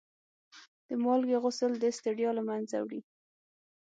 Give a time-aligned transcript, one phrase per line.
[0.87, 3.01] د مالګې غسل د ستړیا له منځه وړي.